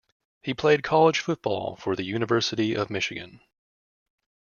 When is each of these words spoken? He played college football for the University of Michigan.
He 0.41 0.55
played 0.55 0.81
college 0.81 1.19
football 1.19 1.75
for 1.75 1.95
the 1.95 2.03
University 2.03 2.73
of 2.73 2.89
Michigan. 2.89 3.39